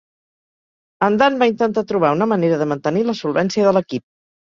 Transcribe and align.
En 1.07 1.17
Dunn 1.21 1.35
va 1.43 1.47
intentar 1.51 1.83
trobar 1.91 2.11
una 2.17 2.27
manera 2.31 2.57
de 2.63 2.67
mantenir 2.71 3.05
la 3.11 3.15
solvència 3.21 3.69
de 3.69 3.75
l'equip. 3.79 4.05